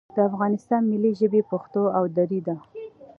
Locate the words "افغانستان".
0.29-0.81